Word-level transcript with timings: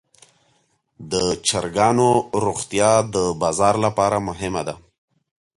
د 1.11 1.13
چرګانو 1.47 2.09
روغتیا 2.45 2.91
د 3.13 3.15
بازار 3.41 3.75
لپاره 3.85 4.17
مهمه 4.27 4.61
ده. 4.67 4.75